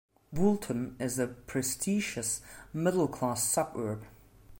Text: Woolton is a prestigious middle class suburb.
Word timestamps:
Woolton 0.33 0.99
is 0.99 1.19
a 1.19 1.27
prestigious 1.27 2.41
middle 2.73 3.07
class 3.07 3.43
suburb. 3.43 4.03